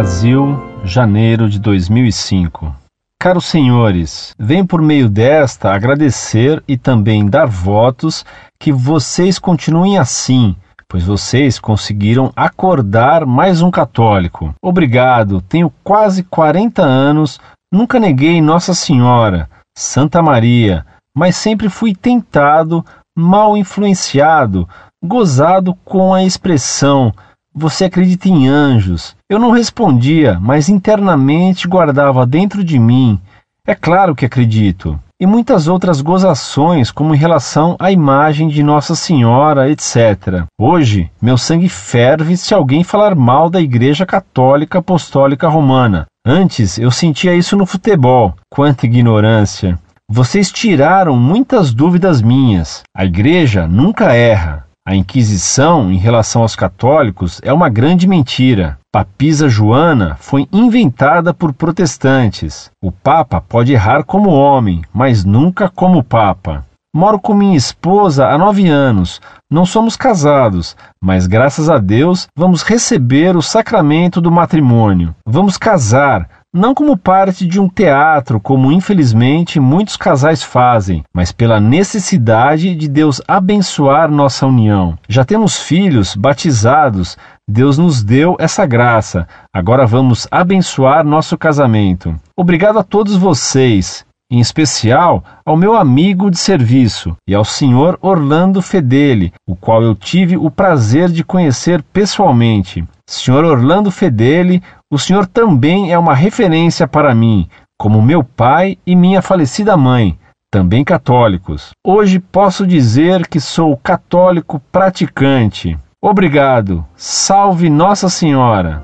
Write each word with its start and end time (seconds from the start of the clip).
Brasil, 0.00 0.58
janeiro 0.82 1.46
de 1.46 1.58
2005. 1.58 2.74
Caros 3.20 3.44
senhores, 3.44 4.34
venho 4.38 4.66
por 4.66 4.80
meio 4.80 5.10
desta 5.10 5.74
agradecer 5.74 6.62
e 6.66 6.78
também 6.78 7.26
dar 7.26 7.44
votos 7.44 8.24
que 8.58 8.72
vocês 8.72 9.38
continuem 9.38 9.98
assim, 9.98 10.56
pois 10.88 11.04
vocês 11.04 11.58
conseguiram 11.58 12.32
acordar 12.34 13.26
mais 13.26 13.60
um 13.60 13.70
católico. 13.70 14.54
Obrigado, 14.62 15.42
tenho 15.42 15.70
quase 15.84 16.22
40 16.22 16.80
anos, 16.80 17.38
nunca 17.70 18.00
neguei 18.00 18.40
Nossa 18.40 18.72
Senhora, 18.72 19.50
Santa 19.76 20.22
Maria, 20.22 20.86
mas 21.14 21.36
sempre 21.36 21.68
fui 21.68 21.94
tentado, 21.94 22.82
mal 23.14 23.54
influenciado, 23.54 24.66
gozado 25.04 25.74
com 25.84 26.14
a 26.14 26.24
expressão 26.24 27.12
você 27.54 27.86
acredita 27.86 28.28
em 28.28 28.48
anjos? 28.48 29.16
Eu 29.28 29.38
não 29.38 29.50
respondia, 29.50 30.38
mas 30.40 30.68
internamente 30.68 31.66
guardava 31.66 32.26
dentro 32.26 32.62
de 32.62 32.78
mim. 32.78 33.18
É 33.66 33.74
claro 33.74 34.14
que 34.14 34.24
acredito. 34.24 34.98
E 35.20 35.26
muitas 35.26 35.68
outras 35.68 36.00
gozações, 36.00 36.90
como 36.90 37.14
em 37.14 37.18
relação 37.18 37.76
à 37.78 37.92
imagem 37.92 38.48
de 38.48 38.62
Nossa 38.62 38.94
Senhora, 38.94 39.70
etc. 39.70 40.44
Hoje, 40.58 41.10
meu 41.20 41.36
sangue 41.36 41.68
ferve 41.68 42.36
se 42.36 42.54
alguém 42.54 42.82
falar 42.82 43.14
mal 43.14 43.50
da 43.50 43.60
Igreja 43.60 44.06
Católica 44.06 44.78
Apostólica 44.78 45.46
Romana. 45.46 46.06
Antes, 46.24 46.78
eu 46.78 46.90
sentia 46.90 47.34
isso 47.34 47.56
no 47.56 47.66
futebol. 47.66 48.34
Quanta 48.50 48.86
ignorância! 48.86 49.78
Vocês 50.08 50.50
tiraram 50.50 51.16
muitas 51.16 51.72
dúvidas 51.72 52.22
minhas. 52.22 52.82
A 52.96 53.04
Igreja 53.04 53.66
nunca 53.66 54.14
erra. 54.14 54.66
A 54.90 54.96
Inquisição, 54.96 55.92
em 55.92 55.98
relação 55.98 56.42
aos 56.42 56.56
católicos, 56.56 57.40
é 57.44 57.52
uma 57.52 57.68
grande 57.68 58.08
mentira. 58.08 58.76
Papisa 58.92 59.48
Joana 59.48 60.16
foi 60.18 60.48
inventada 60.52 61.32
por 61.32 61.52
protestantes. 61.52 62.72
O 62.82 62.90
Papa 62.90 63.40
pode 63.40 63.72
errar 63.72 64.02
como 64.02 64.30
homem, 64.30 64.82
mas 64.92 65.24
nunca 65.24 65.68
como 65.68 66.02
Papa. 66.02 66.66
Moro 66.92 67.20
com 67.20 67.32
minha 67.32 67.56
esposa 67.56 68.26
há 68.26 68.36
nove 68.36 68.68
anos. 68.68 69.20
Não 69.48 69.64
somos 69.64 69.94
casados, 69.94 70.76
mas 71.00 71.28
graças 71.28 71.70
a 71.70 71.78
Deus 71.78 72.26
vamos 72.36 72.64
receber 72.64 73.36
o 73.36 73.42
sacramento 73.42 74.20
do 74.20 74.32
matrimônio. 74.32 75.14
Vamos 75.24 75.56
casar, 75.56 76.28
não 76.52 76.74
como 76.74 76.96
parte 76.96 77.46
de 77.46 77.60
um 77.60 77.68
teatro, 77.68 78.40
como 78.40 78.72
infelizmente 78.72 79.60
muitos 79.60 79.96
casais 79.96 80.42
fazem, 80.42 81.04
mas 81.14 81.30
pela 81.30 81.60
necessidade 81.60 82.74
de 82.74 82.88
Deus 82.88 83.22
abençoar 83.26 84.10
nossa 84.10 84.46
união. 84.46 84.98
Já 85.08 85.24
temos 85.24 85.60
filhos 85.60 86.16
batizados, 86.16 87.16
Deus 87.48 87.78
nos 87.78 88.02
deu 88.02 88.36
essa 88.40 88.66
graça. 88.66 89.28
Agora 89.54 89.86
vamos 89.86 90.26
abençoar 90.30 91.04
nosso 91.04 91.38
casamento. 91.38 92.14
Obrigado 92.36 92.78
a 92.78 92.82
todos 92.82 93.16
vocês 93.16 94.04
em 94.30 94.38
especial 94.38 95.24
ao 95.44 95.56
meu 95.56 95.74
amigo 95.74 96.30
de 96.30 96.38
serviço 96.38 97.16
e 97.26 97.34
ao 97.34 97.44
senhor 97.44 97.98
Orlando 98.00 98.62
Fedeli, 98.62 99.32
o 99.46 99.56
qual 99.56 99.82
eu 99.82 99.94
tive 99.94 100.36
o 100.36 100.50
prazer 100.50 101.08
de 101.08 101.24
conhecer 101.24 101.82
pessoalmente. 101.92 102.84
Senhor 103.08 103.44
Orlando 103.44 103.90
Fedeli, 103.90 104.62
o 104.92 104.98
senhor 104.98 105.24
também 105.24 105.92
é 105.92 105.98
uma 105.98 106.14
referência 106.14 106.88
para 106.88 107.14
mim, 107.14 107.48
como 107.78 108.02
meu 108.02 108.24
pai 108.24 108.76
e 108.84 108.96
minha 108.96 109.22
falecida 109.22 109.76
mãe, 109.76 110.18
também 110.50 110.82
católicos. 110.82 111.70
Hoje 111.86 112.18
posso 112.18 112.66
dizer 112.66 113.28
que 113.28 113.38
sou 113.38 113.76
católico 113.76 114.60
praticante. 114.72 115.78
Obrigado. 116.02 116.84
Salve 116.96 117.70
Nossa 117.70 118.08
Senhora. 118.08 118.82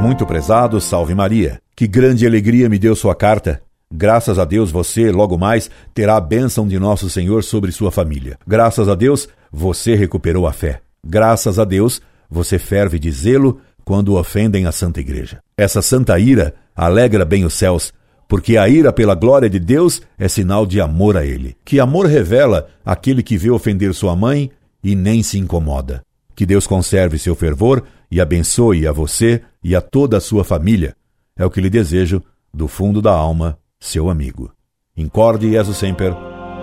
Muito 0.00 0.24
prezado, 0.24 0.80
salve 0.80 1.12
Maria. 1.12 1.58
Que 1.74 1.88
grande 1.88 2.24
alegria 2.24 2.68
me 2.68 2.78
deu 2.78 2.94
sua 2.94 3.16
carta. 3.16 3.60
Graças 3.92 4.38
a 4.38 4.44
Deus 4.44 4.70
você, 4.70 5.10
logo 5.10 5.36
mais, 5.36 5.68
terá 5.92 6.16
a 6.16 6.20
bênção 6.20 6.68
de 6.68 6.78
nosso 6.78 7.10
Senhor 7.10 7.42
sobre 7.42 7.72
sua 7.72 7.90
família. 7.90 8.38
Graças 8.46 8.88
a 8.88 8.94
Deus 8.94 9.28
você 9.50 9.96
recuperou 9.96 10.46
a 10.46 10.52
fé. 10.52 10.82
Graças 11.04 11.58
a 11.58 11.64
Deus 11.64 12.00
você 12.30 12.58
ferve 12.58 12.98
de 12.98 13.10
zelo 13.10 13.60
quando 13.84 14.16
ofendem 14.16 14.66
a 14.66 14.72
Santa 14.72 15.00
Igreja. 15.00 15.40
Essa 15.56 15.80
santa 15.80 16.18
ira 16.18 16.54
alegra 16.76 17.24
bem 17.24 17.44
os 17.44 17.54
céus, 17.54 17.92
porque 18.28 18.58
a 18.58 18.68
ira 18.68 18.92
pela 18.92 19.14
glória 19.14 19.48
de 19.48 19.58
Deus 19.58 20.02
é 20.18 20.28
sinal 20.28 20.66
de 20.66 20.80
amor 20.80 21.16
a 21.16 21.24
Ele. 21.24 21.56
Que 21.64 21.80
amor 21.80 22.06
revela 22.06 22.68
aquele 22.84 23.22
que 23.22 23.38
vê 23.38 23.50
ofender 23.50 23.94
sua 23.94 24.14
mãe 24.14 24.50
e 24.84 24.94
nem 24.94 25.22
se 25.22 25.38
incomoda. 25.38 26.02
Que 26.36 26.44
Deus 26.44 26.66
conserve 26.66 27.18
seu 27.18 27.34
fervor 27.34 27.82
e 28.10 28.20
abençoe 28.20 28.86
a 28.86 28.92
você 28.92 29.42
e 29.64 29.74
a 29.74 29.80
toda 29.80 30.18
a 30.18 30.20
sua 30.20 30.44
família. 30.44 30.94
É 31.36 31.44
o 31.44 31.50
que 31.50 31.60
lhe 31.60 31.70
desejo 31.70 32.22
do 32.52 32.68
fundo 32.68 33.00
da 33.00 33.12
alma, 33.12 33.58
seu 33.80 34.10
amigo. 34.10 34.52
Incorde 34.96 35.50
Jesus 35.50 35.76
Semper, 35.78 36.12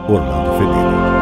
Orlando 0.07 0.51
Fedeli. 0.57 1.14